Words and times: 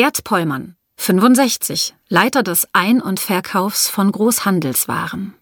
Gerd 0.00 0.22
Pollmann, 0.22 0.76
65, 0.94 1.92
Leiter 2.06 2.44
des 2.44 2.68
Ein- 2.72 3.02
und 3.02 3.18
Verkaufs 3.18 3.88
von 3.88 4.12
Großhandelswaren. 4.12 5.34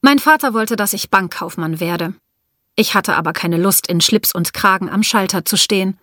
Mein 0.00 0.18
Vater 0.18 0.52
wollte, 0.52 0.74
dass 0.74 0.94
ich 0.94 1.08
Bankkaufmann 1.08 1.78
werde. 1.78 2.14
Ich 2.74 2.94
hatte 2.94 3.14
aber 3.14 3.32
keine 3.32 3.56
Lust, 3.56 3.86
in 3.86 4.00
Schlips 4.00 4.34
und 4.34 4.52
Kragen 4.52 4.90
am 4.90 5.04
Schalter 5.04 5.44
zu 5.44 5.56
stehen. 5.56 5.96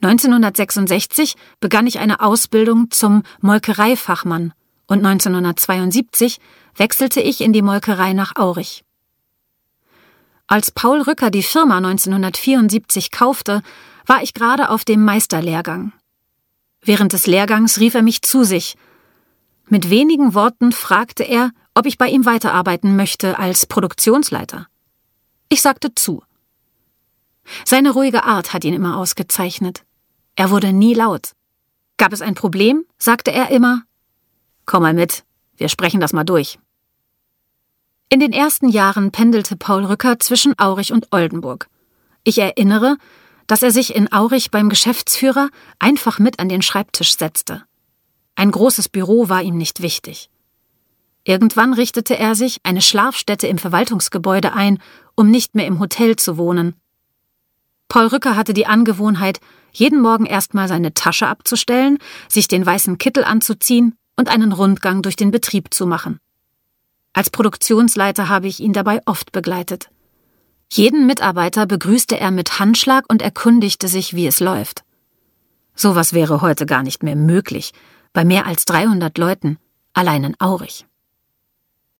1966 0.00 1.36
begann 1.60 1.86
ich 1.86 1.98
eine 1.98 2.22
Ausbildung 2.22 2.90
zum 2.90 3.22
Molkereifachmann 3.42 4.54
und 4.86 5.04
1972 5.04 6.40
wechselte 6.74 7.20
ich 7.20 7.42
in 7.42 7.52
die 7.52 7.60
Molkerei 7.60 8.14
nach 8.14 8.34
Aurich. 8.36 8.82
Als 10.46 10.70
Paul 10.70 11.02
Rücker 11.02 11.30
die 11.30 11.42
Firma 11.42 11.76
1974 11.76 13.10
kaufte, 13.10 13.62
war 14.06 14.22
ich 14.22 14.32
gerade 14.32 14.70
auf 14.70 14.86
dem 14.86 15.04
Meisterlehrgang. 15.04 15.92
Während 16.84 17.12
des 17.12 17.26
Lehrgangs 17.26 17.80
rief 17.80 17.94
er 17.94 18.02
mich 18.02 18.22
zu 18.22 18.44
sich. 18.44 18.76
Mit 19.68 19.88
wenigen 19.90 20.34
Worten 20.34 20.72
fragte 20.72 21.24
er, 21.24 21.50
ob 21.74 21.86
ich 21.86 21.98
bei 21.98 22.08
ihm 22.08 22.26
weiterarbeiten 22.26 22.96
möchte 22.96 23.38
als 23.38 23.66
Produktionsleiter. 23.66 24.68
Ich 25.48 25.62
sagte 25.62 25.94
zu. 25.94 26.22
Seine 27.64 27.90
ruhige 27.90 28.24
Art 28.24 28.52
hat 28.52 28.64
ihn 28.64 28.74
immer 28.74 28.96
ausgezeichnet. 28.96 29.84
Er 30.36 30.50
wurde 30.50 30.72
nie 30.72 30.94
laut. 30.94 31.32
Gab 31.96 32.12
es 32.12 32.20
ein 32.20 32.34
Problem, 32.34 32.84
sagte 32.98 33.32
er 33.32 33.50
immer. 33.50 33.82
Komm 34.66 34.82
mal 34.82 34.94
mit, 34.94 35.24
wir 35.56 35.68
sprechen 35.68 36.00
das 36.00 36.12
mal 36.12 36.24
durch. 36.24 36.58
In 38.08 38.20
den 38.20 38.32
ersten 38.32 38.68
Jahren 38.68 39.10
pendelte 39.10 39.56
Paul 39.56 39.84
Rücker 39.84 40.18
zwischen 40.18 40.58
Aurich 40.58 40.92
und 40.92 41.12
Oldenburg. 41.12 41.68
Ich 42.24 42.38
erinnere, 42.38 42.96
dass 43.46 43.62
er 43.62 43.70
sich 43.70 43.94
in 43.94 44.12
Aurich 44.12 44.50
beim 44.50 44.68
Geschäftsführer 44.68 45.50
einfach 45.78 46.18
mit 46.18 46.38
an 46.38 46.48
den 46.48 46.62
Schreibtisch 46.62 47.16
setzte. 47.16 47.62
Ein 48.36 48.50
großes 48.50 48.88
Büro 48.88 49.28
war 49.28 49.42
ihm 49.42 49.56
nicht 49.56 49.82
wichtig. 49.82 50.30
Irgendwann 51.24 51.72
richtete 51.72 52.18
er 52.18 52.34
sich 52.34 52.58
eine 52.64 52.82
Schlafstätte 52.82 53.46
im 53.46 53.58
Verwaltungsgebäude 53.58 54.52
ein, 54.52 54.78
um 55.14 55.30
nicht 55.30 55.54
mehr 55.54 55.66
im 55.66 55.80
Hotel 55.80 56.16
zu 56.16 56.36
wohnen. 56.36 56.74
Paul 57.88 58.08
Rücker 58.08 58.36
hatte 58.36 58.54
die 58.54 58.66
Angewohnheit, 58.66 59.40
jeden 59.72 60.00
Morgen 60.00 60.26
erstmal 60.26 60.68
seine 60.68 60.94
Tasche 60.94 61.26
abzustellen, 61.26 61.98
sich 62.28 62.48
den 62.48 62.64
weißen 62.64 62.98
Kittel 62.98 63.24
anzuziehen 63.24 63.96
und 64.16 64.28
einen 64.28 64.52
Rundgang 64.52 65.02
durch 65.02 65.16
den 65.16 65.30
Betrieb 65.30 65.72
zu 65.72 65.86
machen. 65.86 66.20
Als 67.12 67.30
Produktionsleiter 67.30 68.28
habe 68.28 68.48
ich 68.48 68.60
ihn 68.60 68.72
dabei 68.72 69.00
oft 69.06 69.32
begleitet. 69.32 69.88
Jeden 70.72 71.06
Mitarbeiter 71.06 71.66
begrüßte 71.66 72.18
er 72.18 72.30
mit 72.30 72.58
Handschlag 72.58 73.04
und 73.08 73.22
erkundigte 73.22 73.88
sich, 73.88 74.14
wie 74.14 74.26
es 74.26 74.40
läuft. 74.40 74.84
Sowas 75.74 76.12
wäre 76.12 76.40
heute 76.40 76.66
gar 76.66 76.82
nicht 76.82 77.02
mehr 77.02 77.16
möglich, 77.16 77.72
bei 78.12 78.24
mehr 78.24 78.46
als 78.46 78.64
300 78.64 79.16
Leuten, 79.18 79.58
allein 79.92 80.24
in 80.24 80.40
Aurich. 80.40 80.86